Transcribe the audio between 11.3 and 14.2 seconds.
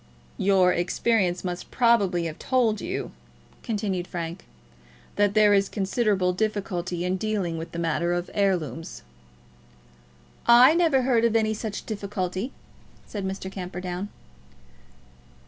any such difficulty," said Mr. Camperdown.